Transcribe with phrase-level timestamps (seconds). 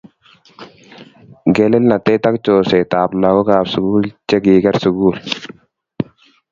[1.49, 5.15] ngelelnotet ak chorset ak lagokab sukul che kiker sukul